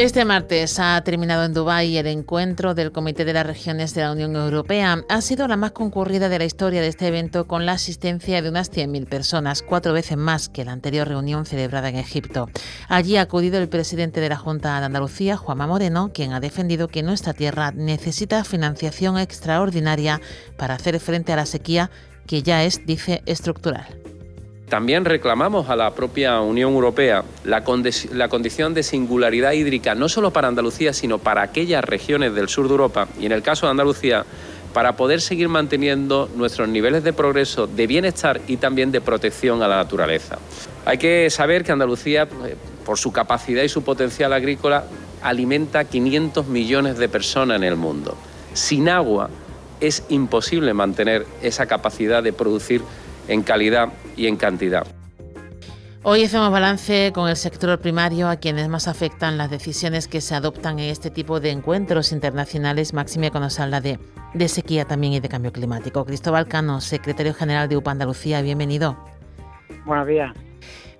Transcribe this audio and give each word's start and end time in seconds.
Este 0.00 0.24
martes 0.24 0.78
ha 0.78 0.98
terminado 1.04 1.44
en 1.44 1.52
Dubái 1.52 1.98
el 1.98 2.06
encuentro 2.06 2.72
del 2.72 2.90
Comité 2.90 3.26
de 3.26 3.34
las 3.34 3.44
Regiones 3.44 3.92
de 3.92 4.00
la 4.00 4.12
Unión 4.12 4.34
Europea. 4.34 5.04
Ha 5.10 5.20
sido 5.20 5.46
la 5.46 5.58
más 5.58 5.72
concurrida 5.72 6.30
de 6.30 6.38
la 6.38 6.46
historia 6.46 6.80
de 6.80 6.88
este 6.88 7.08
evento 7.08 7.46
con 7.46 7.66
la 7.66 7.72
asistencia 7.72 8.40
de 8.40 8.48
unas 8.48 8.72
100.000 8.72 9.06
personas, 9.06 9.60
cuatro 9.60 9.92
veces 9.92 10.16
más 10.16 10.48
que 10.48 10.64
la 10.64 10.72
anterior 10.72 11.06
reunión 11.06 11.44
celebrada 11.44 11.90
en 11.90 11.96
Egipto. 11.96 12.48
Allí 12.88 13.18
ha 13.18 13.20
acudido 13.20 13.58
el 13.58 13.68
presidente 13.68 14.22
de 14.22 14.30
la 14.30 14.38
Junta 14.38 14.80
de 14.80 14.86
Andalucía, 14.86 15.36
Juanma 15.36 15.66
Moreno, 15.66 16.12
quien 16.14 16.32
ha 16.32 16.40
defendido 16.40 16.88
que 16.88 17.02
nuestra 17.02 17.34
tierra 17.34 17.70
necesita 17.70 18.42
financiación 18.44 19.18
extraordinaria 19.18 20.18
para 20.56 20.76
hacer 20.76 20.98
frente 20.98 21.34
a 21.34 21.36
la 21.36 21.44
sequía 21.44 21.90
que 22.26 22.42
ya 22.42 22.64
es, 22.64 22.86
dice, 22.86 23.22
estructural. 23.26 23.84
También 24.70 25.04
reclamamos 25.04 25.68
a 25.68 25.74
la 25.74 25.92
propia 25.96 26.40
Unión 26.40 26.72
Europea 26.72 27.24
la, 27.42 27.64
condición 27.64 28.72
de 28.72 28.84
singularidad 28.84 29.50
hídrica, 29.50 29.96
no 29.96 30.08
solo 30.08 30.32
para 30.32 30.46
Andalucía, 30.46 30.92
sino 30.92 31.18
para 31.18 31.42
aquellas 31.42 31.84
regiones 31.84 32.36
del 32.36 32.48
sur 32.48 32.68
de 32.68 32.70
Europa, 32.70 33.08
y 33.18 33.26
en 33.26 33.32
el 33.32 33.42
caso 33.42 33.66
de 33.66 33.72
Andalucía, 33.72 34.24
para 34.72 34.94
poder 34.94 35.20
seguir 35.22 35.48
manteniendo 35.48 36.30
nuestros 36.36 36.68
niveles 36.68 37.02
de 37.02 37.12
progreso, 37.12 37.66
de 37.66 37.88
bienestar 37.88 38.40
y 38.46 38.58
también 38.58 38.92
de 38.92 39.00
protección 39.00 39.60
a 39.60 39.66
la 39.66 39.74
naturaleza. 39.74 40.38
Hay 40.84 40.98
que 40.98 41.28
saber 41.30 41.64
que 41.64 41.72
Andalucía, 41.72 42.28
eh, 42.46 42.54
por 42.86 42.96
su 42.96 43.10
capacidad 43.10 43.64
y 43.64 43.68
su 43.68 43.82
potencial 43.82 44.32
agrícola, 44.32 44.84
alimenta 45.20 45.82
500 45.82 46.46
millones 46.46 46.96
de 46.96 47.08
personas 47.08 47.56
en 47.56 47.64
el 47.64 47.74
mundo. 47.74 48.16
Sin 48.52 48.88
agua 48.88 49.30
es 49.80 50.04
imposible 50.10 50.74
mantener 50.74 51.26
esa 51.42 51.66
capacidad 51.66 52.22
de 52.22 52.32
producir 52.32 52.82
en 53.28 53.42
calidad 53.42 53.88
y 54.16 54.26
en 54.26 54.36
cantidad. 54.36 54.86
Hoy 56.02 56.24
hacemos 56.24 56.50
balance 56.50 57.12
con 57.12 57.28
el 57.28 57.36
sector 57.36 57.78
primario 57.78 58.28
a 58.28 58.36
quienes 58.36 58.68
más 58.68 58.88
afectan 58.88 59.36
las 59.36 59.50
decisiones 59.50 60.08
que 60.08 60.22
se 60.22 60.34
adoptan 60.34 60.78
en 60.78 60.88
este 60.88 61.10
tipo 61.10 61.40
de 61.40 61.50
encuentros 61.50 62.12
internacionales, 62.12 62.94
máxime 62.94 63.30
cuando 63.30 63.50
se 63.50 63.62
habla 63.62 63.82
de, 63.82 63.98
de 64.32 64.48
sequía 64.48 64.86
también 64.86 65.12
y 65.12 65.20
de 65.20 65.28
cambio 65.28 65.52
climático. 65.52 66.06
Cristóbal 66.06 66.48
Cano, 66.48 66.80
secretario 66.80 67.34
general 67.34 67.68
de 67.68 67.76
UPA 67.76 67.90
Andalucía, 67.90 68.40
bienvenido. 68.40 68.96
Buenos 69.84 70.06
días. 70.06 70.32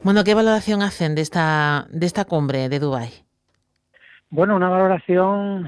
Bueno, 0.03 0.23
¿qué 0.23 0.35
valoración 0.35 0.83
hacen 0.83 1.15
de 1.15 1.23
esta, 1.23 1.87
de 1.91 2.05
esta 2.05 2.27
cumbre 2.27 2.69
de 2.69 2.79
Dubái? 2.79 3.25
Bueno, 4.29 4.55
una 4.55 4.69
valoración 4.69 5.67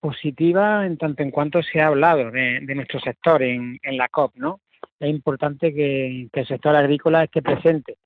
positiva 0.00 0.86
en 0.86 0.96
tanto 0.96 1.24
en 1.24 1.32
cuanto 1.32 1.60
se 1.62 1.80
ha 1.80 1.88
hablado 1.88 2.30
de, 2.30 2.60
nuestro 2.74 3.00
sector 3.00 3.42
en, 3.42 3.80
en 3.82 3.96
la 3.96 4.08
COP, 4.08 4.36
¿no? 4.36 4.60
Es 5.00 5.10
importante 5.10 5.74
que, 5.74 6.28
el 6.32 6.46
sector 6.46 6.76
agrícola 6.76 7.24
esté 7.24 7.42
presente. 7.42 7.96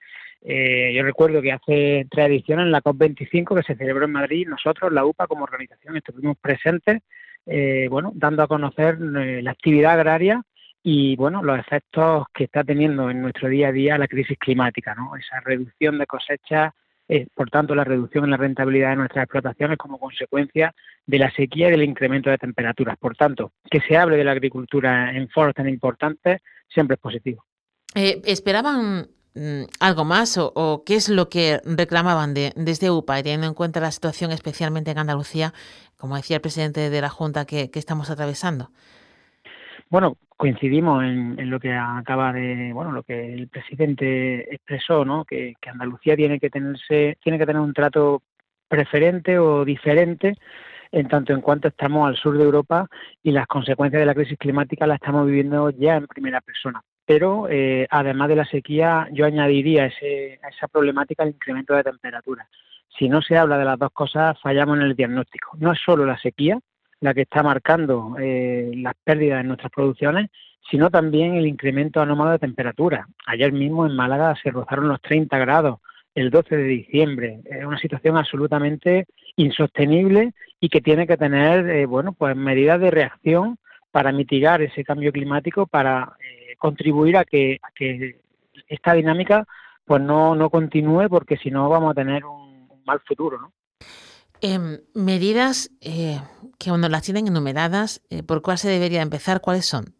Eh, 0.40 0.92
yo 0.94 1.02
recuerdo 1.02 1.42
que 1.42 1.52
hace 1.52 2.06
tres 2.10 2.28
ediciones 2.28 2.66
la 2.68 2.82
COP25 2.82 3.56
que 3.56 3.62
se 3.62 3.76
celebró 3.76 4.04
en 4.04 4.12
Madrid, 4.12 4.46
nosotros, 4.46 4.92
la 4.92 5.04
UPA, 5.04 5.26
como 5.26 5.44
organización, 5.44 5.96
estuvimos 5.96 6.36
presentes, 6.38 7.02
eh, 7.46 7.88
bueno, 7.90 8.12
dando 8.14 8.42
a 8.42 8.48
conocer 8.48 8.98
eh, 9.18 9.42
la 9.42 9.50
actividad 9.50 9.94
agraria 9.94 10.42
y, 10.82 11.16
bueno, 11.16 11.42
los 11.42 11.58
efectos 11.58 12.26
que 12.32 12.44
está 12.44 12.62
teniendo 12.62 13.10
en 13.10 13.22
nuestro 13.22 13.48
día 13.48 13.68
a 13.68 13.72
día 13.72 13.98
la 13.98 14.08
crisis 14.08 14.38
climática, 14.38 14.94
¿no? 14.94 15.16
Esa 15.16 15.40
reducción 15.40 15.98
de 15.98 16.06
cosechas, 16.06 16.72
por 17.34 17.50
tanto, 17.50 17.74
la 17.74 17.84
reducción 17.84 18.24
en 18.24 18.30
la 18.30 18.36
rentabilidad 18.36 18.90
de 18.90 18.96
nuestras 18.96 19.24
explotaciones 19.24 19.76
como 19.76 19.98
consecuencia 19.98 20.74
de 21.06 21.18
la 21.18 21.30
sequía 21.32 21.68
y 21.68 21.70
del 21.70 21.82
incremento 21.82 22.30
de 22.30 22.38
temperaturas. 22.38 22.96
Por 22.98 23.16
tanto, 23.16 23.52
que 23.70 23.80
se 23.80 23.96
hable 23.96 24.16
de 24.16 24.24
la 24.24 24.32
agricultura 24.32 25.14
en 25.14 25.28
foros 25.28 25.54
tan 25.54 25.68
importantes 25.68 26.40
siempre 26.68 26.94
es 26.94 27.00
positivo. 27.00 27.44
Eh, 27.94 28.22
¿Esperaban 28.24 29.08
mm, 29.34 29.62
algo 29.80 30.04
más 30.04 30.38
o, 30.38 30.82
qué 30.84 30.96
es 30.96 31.08
lo 31.08 31.28
que 31.28 31.60
reclamaban 31.64 32.34
de, 32.34 32.52
desde 32.56 32.90
UPA, 32.90 33.22
teniendo 33.22 33.46
en 33.46 33.54
cuenta 33.54 33.80
la 33.80 33.92
situación 33.92 34.32
especialmente 34.32 34.90
en 34.90 34.98
Andalucía, 34.98 35.52
como 35.96 36.16
decía 36.16 36.36
el 36.36 36.42
presidente 36.42 36.90
de 36.90 37.00
la 37.00 37.10
Junta, 37.10 37.44
que, 37.44 37.70
estamos 37.74 38.10
atravesando? 38.10 38.70
Bueno, 39.94 40.16
coincidimos 40.36 41.04
en, 41.04 41.48
lo 41.48 41.60
que 41.60 41.72
acaba 41.72 42.32
de, 42.32 42.72
bueno, 42.72 42.90
lo 42.90 43.04
que 43.04 43.32
el 43.32 43.46
presidente 43.46 44.52
expresó, 44.52 45.04
¿no? 45.04 45.24
Que, 45.24 45.54
que 45.60 45.70
Andalucía 45.70 46.16
tiene 46.16 46.40
que 46.40 46.50
tenerse, 46.50 47.16
tiene 47.22 47.38
que 47.38 47.46
tener 47.46 47.62
un 47.62 47.72
trato 47.72 48.20
preferente 48.66 49.38
o 49.38 49.64
diferente 49.64 50.34
en 50.90 51.06
tanto 51.06 51.32
en 51.32 51.40
cuanto 51.40 51.68
estamos 51.68 52.08
al 52.08 52.16
sur 52.16 52.36
de 52.36 52.42
Europa 52.42 52.88
y 53.22 53.30
las 53.30 53.46
consecuencias 53.46 54.00
de 54.00 54.06
la 54.06 54.16
crisis 54.16 54.36
climática 54.36 54.84
las 54.84 54.96
estamos 54.96 55.26
viviendo 55.26 55.70
ya 55.70 55.94
en 55.94 56.08
primera 56.08 56.40
persona. 56.40 56.82
Pero 57.06 57.46
eh, 57.48 57.86
además 57.88 58.28
de 58.30 58.34
la 58.34 58.46
sequía, 58.46 59.06
yo 59.12 59.26
añadiría 59.26 59.86
ese, 59.86 60.40
a 60.42 60.48
esa 60.48 60.66
problemática 60.66 61.22
el 61.22 61.36
incremento 61.36 61.72
de 61.72 61.84
temperatura. 61.84 62.48
Si 62.98 63.08
no 63.08 63.22
se 63.22 63.38
habla 63.38 63.58
de 63.58 63.64
las 63.64 63.78
dos 63.78 63.92
cosas, 63.92 64.40
fallamos 64.42 64.76
en 64.76 64.82
el 64.86 64.96
diagnóstico. 64.96 65.52
No 65.60 65.70
es 65.70 65.78
solo 65.78 66.04
la 66.04 66.18
sequía 66.18 66.58
la 67.04 67.12
que 67.12 67.20
está 67.20 67.42
marcando 67.42 68.16
eh, 68.18 68.72
las 68.76 68.94
pérdidas 69.04 69.42
en 69.42 69.48
nuestras 69.48 69.70
producciones, 69.70 70.30
sino 70.70 70.88
también 70.88 71.34
el 71.34 71.46
incremento 71.46 72.00
anómalo 72.00 72.30
de 72.30 72.38
temperatura. 72.38 73.06
Ayer 73.26 73.52
mismo 73.52 73.84
en 73.84 73.94
Málaga 73.94 74.34
se 74.42 74.50
rozaron 74.50 74.88
los 74.88 75.02
30 75.02 75.36
grados 75.36 75.80
el 76.14 76.30
12 76.30 76.56
de 76.56 76.64
diciembre. 76.64 77.40
Es 77.44 77.62
una 77.66 77.78
situación 77.78 78.16
absolutamente 78.16 79.06
insostenible 79.36 80.32
y 80.58 80.70
que 80.70 80.80
tiene 80.80 81.06
que 81.06 81.18
tener, 81.18 81.68
eh, 81.68 81.84
bueno, 81.84 82.14
pues 82.14 82.34
medidas 82.36 82.80
de 82.80 82.90
reacción 82.90 83.58
para 83.90 84.10
mitigar 84.10 84.62
ese 84.62 84.82
cambio 84.82 85.12
climático, 85.12 85.66
para 85.66 86.16
eh, 86.20 86.56
contribuir 86.56 87.18
a 87.18 87.26
que, 87.26 87.60
esta 88.68 88.94
dinámica 88.94 89.44
pues 89.84 90.00
no, 90.00 90.34
no 90.34 90.48
continúe, 90.48 91.10
porque 91.10 91.36
si 91.36 91.50
no 91.50 91.68
vamos 91.68 91.90
a 91.90 91.94
tener 91.94 92.24
un, 92.24 92.66
mal 92.86 93.00
futuro, 93.00 93.38
¿no? 93.38 93.52
Em, 94.40 94.78
medidas 94.94 95.70
eh, 95.80 96.18
que 96.58 96.70
uno 96.70 96.88
las 96.88 97.02
tienen 97.02 97.26
enumeradas, 97.26 98.02
¿por 98.26 98.42
cuál 98.42 98.58
se 98.58 98.68
debería 98.68 99.02
empezar? 99.02 99.40
¿Cuáles 99.40 99.66
son? 99.66 99.94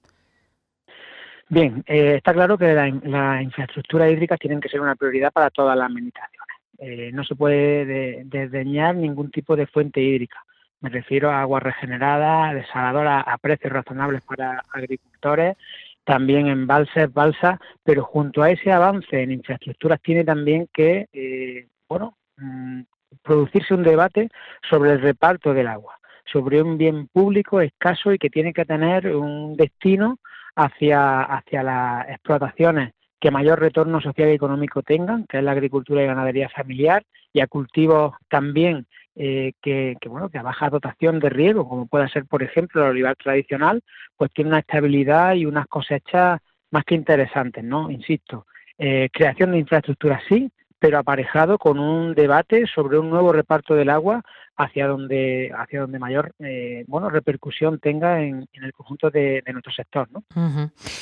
Bien, 1.49 1.83
está 1.87 2.33
claro 2.33 2.59
que 2.59 2.73
las 2.73 2.93
la 3.05 3.43
infraestructuras 3.43 4.11
hídricas 4.11 4.39
tienen 4.39 4.61
que 4.61 4.69
ser 4.69 4.81
una 4.81 4.97
prioridad 4.97 5.33
para 5.33 5.51
todas 5.51 5.77
las 5.77 5.89
administraciones. 5.89 6.45
Eh, 6.79 7.11
no 7.13 7.25
se 7.25 7.35
puede 7.35 8.25
desdeñar 8.25 8.95
ningún 8.97 9.31
tipo 9.31 9.57
de 9.57 9.67
fuente 9.67 10.01
hídrica. 10.01 10.45
Me 10.81 10.91
refiero 10.91 11.31
a 11.31 11.41
agua 11.41 11.61
regenerada, 11.61 12.53
desaladora 12.53 13.21
a 13.21 13.39
precios 13.39 13.73
razonables 13.73 14.23
para 14.23 14.63
agricultores, 14.71 15.57
también 16.05 16.49
en 16.49 16.67
balsas, 16.67 17.13
balsas, 17.13 17.59
pero 17.83 18.05
junto 18.05 18.43
a 18.43 18.51
ese 18.51 18.71
avance 18.71 19.23
en 19.23 19.33
infraestructuras 19.33 20.01
tiene 20.03 20.25
también 20.25 20.69
que, 20.73 21.09
eh, 21.13 21.69
bueno, 21.89 22.19
mm, 22.37 22.83
producirse 23.25 23.75
un 23.75 23.83
debate 23.83 24.29
sobre 24.69 24.93
el 24.93 25.01
reparto 25.01 25.53
del 25.53 25.67
agua, 25.67 25.99
sobre 26.25 26.63
un 26.63 26.79
bien 26.79 27.09
público 27.09 27.61
escaso 27.61 28.13
y 28.13 28.19
que 28.19 28.31
tiene 28.31 28.53
que 28.53 28.65
tener 28.65 29.15
un 29.17 29.57
destino 29.57 30.19
hacia, 30.55 31.23
hacia 31.23 31.63
las 31.63 32.09
explotaciones 32.09 32.93
que 33.25 33.31
mayor 33.31 33.59
retorno 33.59 34.03
social 34.03 34.29
y 34.29 34.33
económico 34.33 34.83
tengan, 34.83 35.25
que 35.27 35.39
es 35.39 35.45
la 35.45 35.53
agricultura 35.53 36.03
y 36.03 36.07
ganadería 36.07 36.51
familiar, 36.51 37.03
y 37.33 37.41
a 37.41 37.47
cultivos 37.47 38.15
también 38.29 38.87
eh, 39.17 39.53
que, 39.63 39.97
bueno, 40.07 40.29
que 40.29 40.37
a 40.37 40.43
baja 40.43 40.69
dotación 40.69 41.21
de 41.21 41.31
riego, 41.31 41.67
como 41.67 41.87
puede 41.87 42.09
ser, 42.11 42.27
por 42.27 42.43
ejemplo, 42.43 42.83
el 42.83 42.91
olivar 42.91 43.17
tradicional, 43.17 43.81
pues 44.17 44.31
tiene 44.33 44.51
una 44.51 44.59
estabilidad 44.59 45.35
y 45.35 45.47
unas 45.47 45.67
cosechas 45.69 46.41
más 46.71 46.85
que 46.85 46.97
interesantes, 46.97 47.65
¿no? 47.65 47.91
Insisto, 47.91 48.47
eh, 48.77 49.09
creación 49.11 49.53
de 49.53 49.59
infraestructuras 49.59 50.23
sí, 50.29 50.51
pero 50.85 50.99
aparejado 50.99 51.57
con 51.57 51.79
un 51.79 52.15
debate 52.15 52.67
sobre 52.67 52.99
un 52.99 53.09
nuevo 53.09 53.33
reparto 53.33 53.75
del 53.75 53.89
agua 53.89 54.23
hacia 54.55 54.87
donde 54.87 55.51
hacia 55.57 55.81
donde 55.81 55.99
mayor 55.99 56.35
eh, 56.41 56.85
bueno 56.89 57.09
repercusión 57.09 57.79
tenga 57.79 58.21
en, 58.21 58.47
el 58.53 58.73
conjunto 58.75 59.09
de, 59.09 59.43
nuestro 59.51 59.73
sector 59.73 60.11
¿no? 60.13 60.23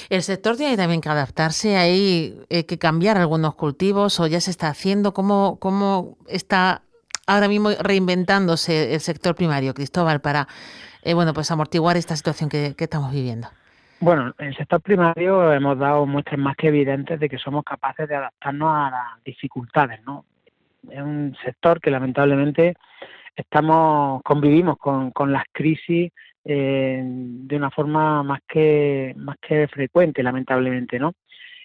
el 0.09 0.23
sector 0.23 0.57
tiene 0.57 0.77
también 0.77 1.01
que 1.01 1.09
adaptarse 1.09 1.77
hay 1.77 2.39
eh, 2.49 2.65
que 2.65 2.79
cambiar 2.79 3.17
algunos 3.17 3.57
cultivos 3.57 4.21
o 4.21 4.29
ya 4.29 4.41
se 4.41 4.53
está 4.53 4.69
haciendo 4.69 5.13
cómo 5.13 5.59
cómo 5.59 6.17
está 6.29 6.83
ahora 7.27 7.49
mismo 7.49 7.71
reinventándose 7.81 8.95
el 8.95 9.01
sector 9.01 9.35
primario 9.35 9.75
Cristóbal 9.75 10.21
para 10.21 10.47
eh, 11.03 11.15
bueno 11.15 11.35
pues 11.35 11.51
amortiguar 11.51 11.97
esta 11.97 12.15
situación 12.15 12.49
que 12.49 12.77
estamos 12.79 13.11
viviendo 13.11 13.49
bueno, 14.03 14.35
en 14.39 14.49
el 14.49 14.57
sector 14.57 14.81
primario 14.81 15.53
hemos 15.53 15.79
dado 15.79 16.07
muestras 16.07 16.37
más 16.37 16.57
que 16.57 16.69
evidentes 16.69 17.21
de 17.21 17.29
que 17.29 17.39
somos 17.39 17.63
capaces 17.63 18.09
de 18.09 18.17
adaptarnos 18.17 18.69
a 18.69 18.91
las 18.91 19.25
dificultades, 19.25 20.03
¿no? 20.05 20.25
Es 20.91 21.01
un 21.01 21.37
sector 21.45 21.81
que 21.81 21.93
lamentablemente 21.93 22.75
estamos 23.37 24.21
convivimos 24.25 24.77
con, 24.79 25.13
las 25.33 25.45
crisis 25.53 26.11
eh, 26.45 27.01
de 27.01 27.57
una 27.57 27.71
forma 27.71 28.25
más 28.25 28.41
que 28.49 29.15
más 29.17 29.37
que 29.41 29.69
frecuente 29.69 30.25
lamentablemente 30.25 30.99
no 30.99 31.15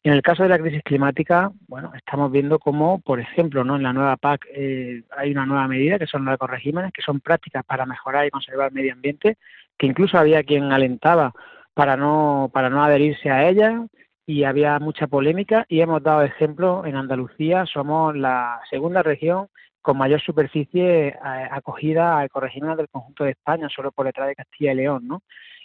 En 0.03 0.13
el 0.13 0.21
caso 0.21 0.43
de 0.43 0.49
la 0.49 0.59
crisis 0.59 0.83
climática, 0.83 1.51
bueno, 1.67 1.91
estamos 1.95 2.31
viendo 2.31 2.59
cómo, 2.59 2.99
por 2.99 3.19
ejemplo, 3.19 3.63
¿no? 3.63 3.77
en 3.77 3.83
la 3.83 3.93
nueva 3.93 4.15
PAC 4.15 4.45
eh, 4.53 5.01
hay 5.17 5.31
una 5.31 5.47
nueva 5.47 5.67
medida 5.67 5.97
que 5.97 6.05
son 6.05 6.23
los 6.23 6.35
ecoregímenes, 6.35 6.93
que 6.93 7.01
son 7.01 7.19
prácticas 7.19 7.65
para 7.65 7.87
mejorar 7.87 8.27
y 8.27 8.29
conservar 8.29 8.67
el 8.67 8.75
medio 8.75 8.93
ambiente, 8.93 9.37
que 9.75 9.87
incluso 9.87 10.19
había 10.19 10.43
quien 10.43 10.71
alentaba 10.71 11.33
para 11.77 11.95
no, 11.95 12.49
para 12.51 12.71
no 12.71 12.83
adherirse 12.83 13.29
a 13.29 13.47
ella 13.47 13.85
y 14.25 14.45
había 14.45 14.79
mucha 14.79 15.05
polémica 15.05 15.63
y 15.69 15.81
hemos 15.81 16.01
dado 16.01 16.23
ejemplo 16.23 16.83
en 16.87 16.95
Andalucía, 16.95 17.67
somos 17.67 18.17
la 18.17 18.59
segunda 18.67 19.03
región 19.03 19.47
con 19.79 19.95
mayor 19.95 20.19
superficie 20.19 21.09
eh, 21.09 21.13
acogida 21.51 22.17
a 22.17 22.25
ecoregímenes 22.25 22.77
del 22.77 22.89
conjunto 22.89 23.25
de 23.25 23.31
España, 23.31 23.69
solo 23.69 23.91
por 23.91 24.07
detrás 24.07 24.27
de 24.27 24.35
Castilla 24.35 24.73
y 24.73 24.75
León, 24.75 25.07
¿no? 25.07 25.21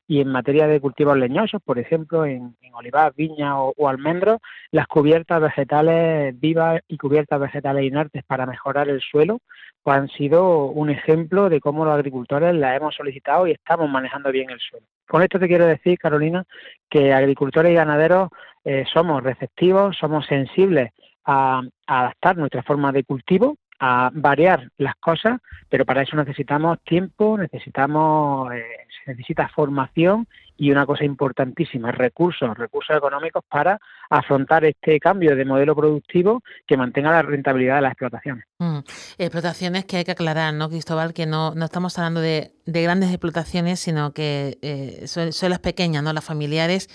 Y 0.06 0.20
en 0.20 0.28
materia 0.28 0.66
de 0.66 0.80
cultivos 0.80 1.16
leñosos, 1.16 1.62
por 1.64 1.78
ejemplo, 1.78 2.24
en, 2.24 2.56
en 2.60 2.74
olivar, 2.74 3.14
viña 3.14 3.60
o, 3.60 3.88
almendros, 3.88 4.40
las 4.70 4.86
cubiertas 4.86 5.40
vegetales 5.40 6.38
vivas 6.38 6.80
y 6.88 6.96
cubiertas 6.98 7.40
vegetales 7.40 7.84
inertes 7.84 8.24
para 8.24 8.46
mejorar 8.46 8.88
el 8.88 9.00
suelo, 9.00 9.38
pues 9.82 9.96
han 9.96 10.08
sido 10.08 10.66
un 10.66 10.90
ejemplo 10.90 11.48
de 11.48 11.60
cómo 11.60 11.84
los 11.84 11.94
agricultores 11.94 12.54
las 12.54 12.76
hemos 12.76 12.94
solicitado 12.94 13.46
y 13.46 13.52
estamos 13.52 13.88
manejando 13.88 14.30
bien 14.30 14.50
el 14.50 14.60
suelo. 14.60 14.86
Con 15.08 15.22
esto 15.22 15.38
te 15.38 15.48
quiero 15.48 15.66
decir, 15.66 15.98
Carolina, 15.98 16.44
que 16.88 17.12
agricultores 17.12 17.72
y 17.72 17.74
ganaderos 17.74 18.28
eh, 18.64 18.84
somos 18.92 19.22
receptivos, 19.22 19.96
somos 19.96 20.26
sensibles 20.26 20.90
a 21.24 21.62
adaptar 21.86 22.36
nuestra 22.36 22.62
forma 22.62 22.92
de 22.92 23.04
cultivo 23.04 23.56
a 23.84 24.10
variar 24.14 24.70
las 24.78 24.94
cosas, 24.94 25.40
pero 25.68 25.84
para 25.84 26.02
eso 26.02 26.14
necesitamos 26.14 26.78
tiempo, 26.84 27.36
necesitamos, 27.36 28.54
eh, 28.54 28.62
necesita 29.08 29.48
formación 29.48 30.28
y 30.56 30.70
una 30.70 30.86
cosa 30.86 31.04
importantísima, 31.04 31.90
recursos, 31.90 32.56
recursos 32.56 32.96
económicos 32.96 33.42
para 33.48 33.80
afrontar 34.08 34.64
este 34.64 35.00
cambio 35.00 35.34
de 35.34 35.44
modelo 35.44 35.74
productivo 35.74 36.44
que 36.64 36.76
mantenga 36.76 37.10
la 37.10 37.22
rentabilidad 37.22 37.74
de 37.74 37.82
las 37.82 37.90
explotaciones. 37.90 38.44
Mm. 38.60 38.78
Explotaciones 39.18 39.84
que 39.84 39.96
hay 39.96 40.04
que 40.04 40.12
aclarar, 40.12 40.54
¿no, 40.54 40.68
Cristóbal? 40.68 41.12
Que 41.12 41.26
no, 41.26 41.52
no 41.56 41.64
estamos 41.64 41.98
hablando 41.98 42.20
de, 42.20 42.52
grandes 42.66 43.10
explotaciones, 43.10 43.80
sino 43.80 44.12
que 44.12 44.58
eh, 44.62 45.08
son, 45.08 45.32
son, 45.32 45.50
las 45.50 45.58
pequeñas, 45.58 46.04
¿no? 46.04 46.12
Las 46.12 46.24
familiares 46.24 46.88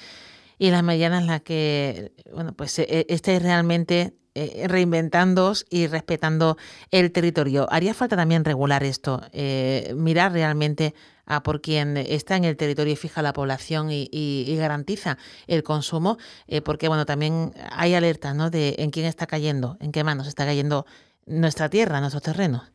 y 0.58 0.72
las 0.72 0.84
medianas 0.84 1.26
las 1.26 1.42
que, 1.42 2.14
bueno, 2.34 2.54
pues 2.54 2.80
eh, 2.80 3.06
estéis 3.10 3.44
realmente 3.44 4.14
eh, 4.38 4.68
reinventándoos 4.68 5.66
y 5.68 5.88
respetando 5.88 6.58
el 6.92 7.12
territorio. 7.12 7.66
Haría 7.72 7.96
falta 7.96 8.16
también 8.16 8.46
regular 8.46 8.84
esto, 8.84 9.22
eh, 9.34 9.96
mirar 9.96 10.32
realmente 10.32 10.94
a 11.26 11.42
por 11.42 11.60
quien 11.60 11.98
está 11.98 12.36
en 12.36 12.44
el 12.44 12.56
territorio 12.56 12.94
y 12.94 12.98
fija 12.98 13.24
la 13.24 13.34
población 13.34 13.88
y, 13.90 14.56
garantiza 14.60 15.18
el 15.48 15.64
consumo, 15.64 16.18
eh, 16.48 16.62
porque 16.62 16.88
bueno, 16.88 17.08
también 17.08 17.52
hay 17.72 17.96
alertas 17.96 18.36
¿no? 18.36 18.52
de 18.52 18.76
en 18.78 18.92
quién 18.92 19.08
está 19.08 19.26
cayendo, 19.26 19.76
en 19.82 19.92
qué 19.92 20.04
manos 20.04 20.28
está 20.28 20.46
cayendo 20.46 20.86
nuestra 21.26 21.68
tierra, 21.68 22.00
nuestros 22.00 22.22
terrenos. 22.22 22.72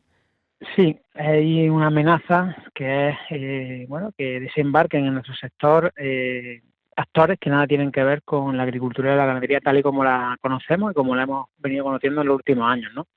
Sí, 0.75 0.99
hay 1.13 1.69
una 1.69 1.87
amenaza 1.87 2.57
que 2.75 3.09
es 3.29 3.87
bueno 3.87 4.11
que 4.17 4.41
desembarquen 4.41 5.05
en 5.05 5.13
nuestro 5.13 5.35
sector 5.35 5.93
actores 6.95 7.39
que 7.39 7.49
nada 7.49 7.67
tienen 7.67 7.91
que 7.91 8.03
ver 8.03 8.21
con 8.23 8.57
la 8.57 8.63
agricultura 8.63 9.13
y 9.13 9.17
la 9.17 9.25
ganadería 9.25 9.59
tal 9.59 9.77
y 9.77 9.83
como 9.83 10.03
la 10.03 10.37
conocemos 10.41 10.91
y 10.91 10.95
como 10.95 11.15
la 11.15 11.23
hemos 11.23 11.47
venido 11.57 11.83
conociendo 11.83 12.21
en 12.21 12.27
los 12.27 12.35
últimos 12.35 12.69
años, 12.69 12.91
¿no? 12.93 13.07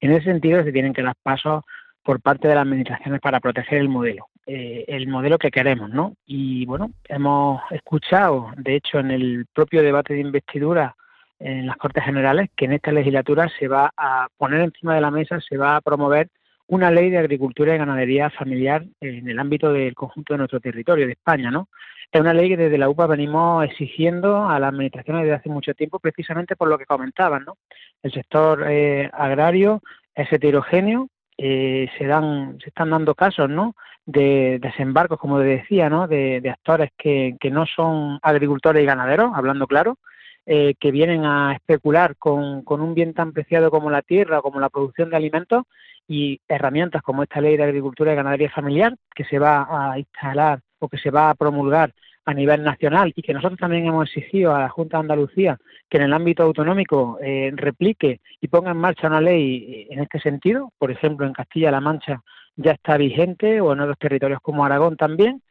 En 0.00 0.12
ese 0.12 0.24
sentido 0.24 0.62
se 0.62 0.72
tienen 0.72 0.92
que 0.92 1.02
dar 1.02 1.14
pasos 1.22 1.64
por 2.02 2.20
parte 2.20 2.48
de 2.48 2.54
las 2.54 2.62
administraciones 2.62 3.20
para 3.20 3.40
proteger 3.40 3.78
el 3.78 3.88
modelo, 3.88 4.26
eh, 4.46 4.84
el 4.88 5.08
modelo 5.08 5.38
que 5.38 5.50
queremos, 5.50 5.90
¿no? 5.90 6.14
Y 6.26 6.66
bueno, 6.66 6.90
hemos 7.08 7.62
escuchado, 7.70 8.52
de 8.56 8.76
hecho, 8.76 8.98
en 8.98 9.10
el 9.10 9.46
propio 9.52 9.82
debate 9.82 10.14
de 10.14 10.20
investidura 10.20 10.94
en 11.40 11.66
las 11.66 11.76
Cortes 11.76 12.04
Generales, 12.04 12.50
que 12.54 12.66
en 12.66 12.74
esta 12.74 12.92
legislatura 12.92 13.48
se 13.58 13.68
va 13.68 13.90
a 13.96 14.28
poner 14.36 14.60
encima 14.60 14.94
de 14.94 15.00
la 15.00 15.10
mesa, 15.10 15.40
se 15.40 15.56
va 15.56 15.76
a 15.76 15.80
promover 15.80 16.28
una 16.66 16.90
ley 16.90 17.10
de 17.10 17.18
agricultura 17.18 17.74
y 17.74 17.78
ganadería 17.78 18.30
familiar 18.30 18.84
en 19.00 19.28
el 19.28 19.38
ámbito 19.38 19.72
del 19.72 19.94
conjunto 19.94 20.34
de 20.34 20.38
nuestro 20.38 20.60
territorio, 20.60 21.06
de 21.06 21.12
España, 21.12 21.50
¿no? 21.50 21.68
Es 22.14 22.20
una 22.20 22.32
ley 22.32 22.48
que 22.48 22.56
desde 22.56 22.78
la 22.78 22.88
UPA 22.88 23.08
venimos 23.08 23.64
exigiendo 23.64 24.48
a 24.48 24.60
las 24.60 24.68
administraciones 24.68 25.24
desde 25.24 25.34
hace 25.34 25.48
mucho 25.48 25.74
tiempo, 25.74 25.98
precisamente 25.98 26.54
por 26.54 26.68
lo 26.68 26.78
que 26.78 26.86
comentaban, 26.86 27.44
¿no? 27.44 27.56
El 28.04 28.12
sector 28.12 28.64
eh, 28.68 29.10
agrario 29.12 29.82
es 30.14 30.32
heterogéneo, 30.32 31.08
eh, 31.36 31.88
se 31.98 32.06
dan, 32.06 32.56
se 32.62 32.68
están 32.68 32.90
dando 32.90 33.16
casos, 33.16 33.50
¿no? 33.50 33.74
De 34.06 34.60
desembarcos, 34.62 35.18
como 35.18 35.40
decía, 35.40 35.90
¿no? 35.90 36.06
De, 36.06 36.40
actores 36.48 36.92
que, 36.96 37.34
que, 37.40 37.50
no 37.50 37.66
son 37.66 38.20
agricultores 38.22 38.80
y 38.80 38.86
ganaderos, 38.86 39.32
hablando 39.34 39.66
claro, 39.66 39.98
eh, 40.46 40.74
que 40.78 40.92
vienen 40.92 41.24
a 41.24 41.54
especular 41.54 42.14
con, 42.16 42.62
con 42.62 42.80
un 42.80 42.94
bien 42.94 43.12
tan 43.14 43.32
preciado 43.32 43.72
como 43.72 43.90
la 43.90 44.02
tierra, 44.02 44.40
como 44.40 44.60
la 44.60 44.68
producción 44.68 45.10
de 45.10 45.16
alimentos 45.16 45.64
y 46.06 46.40
herramientas 46.46 47.02
como 47.02 47.24
esta 47.24 47.40
ley 47.40 47.56
de 47.56 47.64
agricultura 47.64 48.12
y 48.12 48.16
ganadería 48.16 48.50
familiar 48.50 48.94
que 49.16 49.24
se 49.24 49.40
va 49.40 49.66
a 49.68 49.98
instalar 49.98 50.60
o 50.84 50.88
que 50.88 50.98
se 50.98 51.10
va 51.10 51.30
a 51.30 51.34
promulgar 51.34 51.92
a 52.26 52.32
nivel 52.32 52.62
nacional 52.62 53.12
y 53.14 53.22
que 53.22 53.34
nosotros 53.34 53.58
también 53.58 53.86
hemos 53.86 54.08
exigido 54.08 54.54
a 54.54 54.60
la 54.60 54.68
Junta 54.68 54.96
de 54.96 55.02
Andalucía 55.02 55.58
que 55.90 55.98
en 55.98 56.04
el 56.04 56.12
ámbito 56.12 56.42
autonómico 56.42 57.18
eh, 57.22 57.52
replique 57.54 58.20
y 58.40 58.48
ponga 58.48 58.70
en 58.70 58.78
marcha 58.78 59.08
una 59.08 59.20
ley 59.20 59.56
eh, 59.68 59.86
en 59.90 60.00
este 60.00 60.20
sentido. 60.20 60.72
Por 60.78 60.90
ejemplo, 60.90 61.26
en 61.26 61.34
Castilla-La 61.34 61.80
Mancha 61.80 62.22
ya 62.56 62.72
está 62.72 62.96
vigente 62.96 63.60
o 63.60 63.72
en 63.72 63.80
otros 63.80 63.98
territorios 63.98 64.40
como 64.40 64.64
Aragón 64.64 64.96
también 64.96 65.42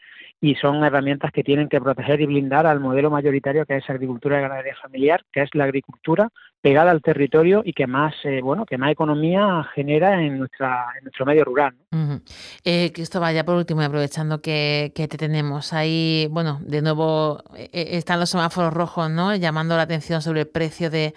y 0.44 0.56
son 0.56 0.84
herramientas 0.84 1.32
que 1.32 1.42
tienen 1.42 1.70
que 1.70 1.80
proteger 1.80 2.20
y 2.20 2.26
blindar 2.26 2.68
al 2.68 2.82
modelo 2.82 3.10
mayoritario 3.10 3.66
que 3.66 3.78
es 3.78 3.90
agricultura 3.90 4.38
y 4.38 4.42
ganadería 4.42 4.76
familiar, 4.76 5.24
que 5.32 5.42
es 5.42 5.50
la 5.54 5.64
agricultura 5.64 6.28
pegada 6.62 6.92
al 6.92 7.02
territorio 7.02 7.62
y 7.64 7.72
que 7.72 7.88
más 7.88 8.14
eh, 8.26 8.42
bueno 8.44 8.66
que 8.66 8.78
más 8.78 8.92
economía 8.92 9.66
genera 9.74 10.22
en 10.22 10.40
nuestra 10.40 10.88
en 10.98 11.06
nuestro 11.06 11.26
medio 11.26 11.46
rural. 11.46 11.74
¿no? 11.92 12.20
Eh, 12.66 12.92
Cristóbal, 12.94 13.34
ya 13.34 13.46
por 13.46 13.56
último, 13.56 13.82
aprovechando 13.84 14.42
que, 14.42 14.92
te 14.94 15.08
tenemos 15.08 15.72
ahí, 15.72 16.28
bueno, 16.30 16.60
de 16.62 16.82
nuevo 16.82 17.42
eh, 17.56 17.70
eh, 17.72 17.88
están 17.92 18.20
los 18.20 18.30
semáforos 18.30 18.74
rojos, 18.74 19.10
¿no? 19.10 19.34
Llamando 19.38 19.78
la 19.78 19.84
atención 19.84 20.22
sobre 20.22 20.42
el 20.42 20.48
precio 20.48 20.90
de 20.90 21.14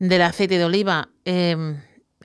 del 0.00 0.22
aceite 0.22 0.58
de 0.58 0.64
oliva. 0.64 1.10
Em, 1.24 1.76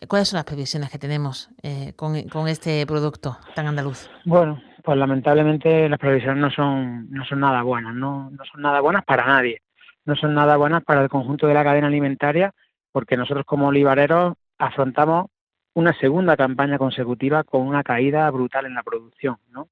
¿Cuáles 0.07 0.29
son 0.29 0.38
las 0.38 0.45
previsiones 0.45 0.89
que 0.89 0.97
tenemos 0.97 1.50
con, 1.95 2.24
con 2.24 2.47
este 2.50 2.86
producto 2.86 3.38
tan 3.56 3.68
andaluz? 3.68 4.09
Bueno, 4.25 4.59
pues 4.83 4.97
lamentablemente 4.97 5.88
las 5.88 6.00
previsiones 6.00 6.41
no 6.41 6.51
son, 6.51 7.09
no 7.09 7.24
son 7.25 7.39
nada 7.39 7.63
buenas, 7.63 7.95
no, 7.95 8.30
no 8.30 8.45
son 8.45 8.62
nada 8.62 8.81
buenas 8.81 9.06
para 9.06 9.25
nadie, 9.25 9.62
no 10.06 10.15
son 10.15 10.33
nada 10.33 10.57
buenas 10.57 10.84
para 10.84 11.01
el 11.01 11.10
conjunto 11.10 11.48
de 11.48 11.53
la 11.53 11.63
cadena 11.63 11.88
alimentaria, 11.88 12.53
porque 12.91 13.15
nosotros 13.15 13.46
como 13.46 13.67
olivareros 13.67 14.36
afrontamos 14.57 15.27
una 15.74 15.93
segunda 15.93 16.36
campaña 16.36 16.77
consecutiva 16.77 17.43
con 17.43 17.62
una 17.62 17.81
caída 17.81 18.29
brutal 18.29 18.65
en 18.65 18.75
la 18.75 18.84
producción, 18.84 19.38
¿no? 19.51 19.69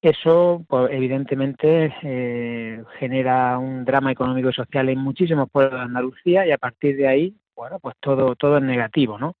Eso, 0.00 0.64
pues, 0.66 0.92
evidentemente, 0.92 1.94
eh, 2.02 2.82
genera 2.98 3.58
un 3.58 3.84
drama 3.84 4.12
económico 4.12 4.48
y 4.48 4.54
social 4.54 4.88
en 4.88 4.98
muchísimos 4.98 5.50
pueblos 5.50 5.78
de 5.78 5.84
Andalucía 5.84 6.46
y 6.46 6.52
a 6.52 6.58
partir 6.58 6.96
de 6.96 7.06
ahí, 7.06 7.36
bueno, 7.54 7.78
pues 7.80 7.96
todo, 8.00 8.34
todo 8.36 8.56
es 8.56 8.62
negativo, 8.62 9.18
¿no? 9.18 9.36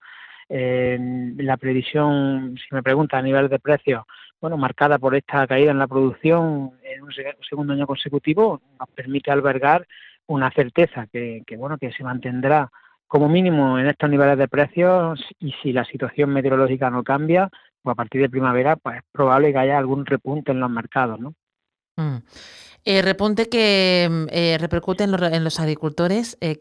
La 0.50 1.56
previsión, 1.56 2.56
si 2.56 2.74
me 2.74 2.82
pregunta 2.82 3.18
a 3.18 3.22
nivel 3.22 3.48
de 3.48 3.58
precios, 3.58 4.04
bueno, 4.40 4.56
marcada 4.56 4.98
por 4.98 5.14
esta 5.14 5.46
caída 5.46 5.70
en 5.70 5.78
la 5.78 5.86
producción 5.86 6.72
en 6.82 7.02
un 7.02 7.12
segundo 7.48 7.72
año 7.72 7.86
consecutivo, 7.86 8.60
nos 8.78 8.88
permite 8.90 9.30
albergar 9.30 9.86
una 10.26 10.50
certeza 10.50 11.06
que, 11.06 11.44
bueno, 11.58 11.76
que 11.78 11.92
se 11.92 12.02
mantendrá 12.02 12.70
como 13.06 13.28
mínimo 13.28 13.78
en 13.78 13.88
estos 13.88 14.08
niveles 14.08 14.38
de 14.38 14.48
precios 14.48 15.20
y 15.40 15.52
si 15.62 15.72
la 15.72 15.84
situación 15.84 16.30
meteorológica 16.30 16.90
no 16.90 17.02
cambia, 17.02 17.50
pues 17.82 17.92
a 17.92 17.96
partir 17.96 18.20
de 18.22 18.30
primavera, 18.30 18.76
pues 18.76 18.98
es 18.98 19.02
probable 19.12 19.52
que 19.52 19.58
haya 19.58 19.78
algún 19.78 20.06
repunte 20.06 20.52
en 20.52 20.60
los 20.60 20.70
mercados, 20.70 21.18
¿no? 21.18 21.34
Mm. 21.96 22.18
Eh, 22.84 23.02
repunte 23.02 23.48
que 23.48 24.26
eh, 24.30 24.56
repercute 24.58 25.04
en 25.04 25.44
los, 25.44 25.60
agricultores. 25.60 26.38
Eh, 26.40 26.56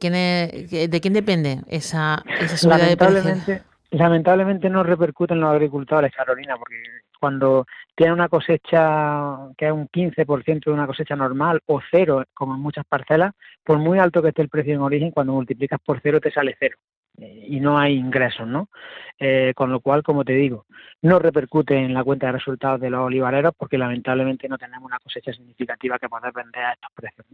¿De 0.89 1.01
quién 1.01 1.13
depende 1.13 1.61
esa, 1.67 2.23
esa 2.41 2.57
subida 2.57 2.85
de 2.87 2.97
precios? 2.97 3.61
Lamentablemente 3.91 4.69
no 4.69 4.83
repercute 4.83 5.33
en 5.33 5.41
los 5.41 5.49
agricultores, 5.49 6.13
Carolina, 6.13 6.55
porque 6.57 6.75
cuando 7.19 7.65
tiene 7.95 8.13
una 8.13 8.29
cosecha 8.29 9.35
que 9.57 9.65
es 9.65 9.71
un 9.71 9.87
15% 9.87 10.65
de 10.65 10.71
una 10.71 10.85
cosecha 10.85 11.15
normal 11.15 11.61
o 11.65 11.81
cero, 11.89 12.23
como 12.35 12.53
en 12.53 12.61
muchas 12.61 12.85
parcelas, 12.85 13.33
por 13.63 13.79
muy 13.79 13.97
alto 13.97 14.21
que 14.21 14.29
esté 14.29 14.43
el 14.43 14.49
precio 14.49 14.75
en 14.75 14.81
origen, 14.81 15.11
cuando 15.11 15.33
multiplicas 15.33 15.79
por 15.83 15.99
cero 16.01 16.21
te 16.21 16.31
sale 16.31 16.55
cero 16.59 16.77
eh, 17.17 17.45
y 17.47 17.59
no 17.59 17.79
hay 17.79 17.95
ingresos, 17.95 18.47
¿no? 18.47 18.69
Eh, 19.17 19.53
con 19.55 19.71
lo 19.71 19.79
cual, 19.79 20.03
como 20.03 20.23
te 20.23 20.33
digo, 20.33 20.65
no 21.01 21.17
repercute 21.17 21.75
en 21.75 21.93
la 21.93 22.03
cuenta 22.03 22.27
de 22.27 22.33
resultados 22.33 22.79
de 22.79 22.91
los 22.91 23.01
olivareros 23.01 23.53
porque 23.57 23.77
lamentablemente 23.79 24.47
no 24.47 24.57
tenemos 24.59 24.85
una 24.85 24.99
cosecha 24.99 25.33
significativa 25.33 25.97
que 25.97 26.09
poder 26.09 26.31
vender 26.31 26.63
a 26.63 26.73
estos 26.73 26.91
precios. 26.93 27.25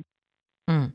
Mm. 0.67 0.93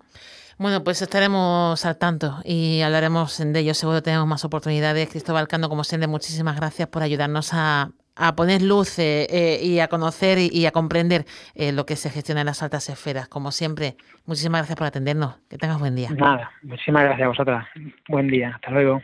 Bueno, 0.58 0.84
pues 0.84 1.00
estaremos 1.00 1.86
al 1.86 1.96
tanto 1.96 2.38
y 2.44 2.82
hablaremos 2.82 3.38
de 3.38 3.60
ello. 3.60 3.72
Seguro 3.72 4.02
tenemos 4.02 4.26
más 4.26 4.44
oportunidades. 4.44 5.08
Cristóbal 5.08 5.48
Cando, 5.48 5.68
como 5.70 5.84
siempre, 5.84 6.06
muchísimas 6.06 6.56
gracias 6.56 6.88
por 6.88 7.02
ayudarnos 7.02 7.54
a, 7.54 7.92
a 8.14 8.36
poner 8.36 8.60
luz 8.60 8.98
y 8.98 9.80
a 9.80 9.88
conocer 9.88 10.36
y, 10.38 10.66
a 10.66 10.70
comprender 10.70 11.24
lo 11.54 11.86
que 11.86 11.96
se 11.96 12.10
gestiona 12.10 12.42
en 12.42 12.46
las 12.46 12.62
altas 12.62 12.90
esferas. 12.90 13.26
Como 13.26 13.52
siempre, 13.52 13.96
muchísimas 14.26 14.60
gracias 14.60 14.76
por 14.76 14.86
atendernos. 14.86 15.38
Que 15.48 15.56
tengas 15.56 15.78
buen 15.78 15.96
día. 15.96 16.10
Nada, 16.10 16.50
muchísimas 16.62 17.04
gracias 17.04 17.24
a 17.24 17.28
vosotras. 17.28 17.66
Buen 18.06 18.28
día. 18.28 18.52
Hasta 18.54 18.70
luego. 18.70 19.00